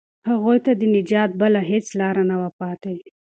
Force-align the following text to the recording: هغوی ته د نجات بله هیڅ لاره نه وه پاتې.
هغوی 0.29 0.57
ته 0.65 0.71
د 0.79 0.81
نجات 0.95 1.31
بله 1.41 1.59
هیڅ 1.71 1.85
لاره 1.99 2.23
نه 2.29 2.35
وه 2.41 2.49
پاتې. 2.59 2.95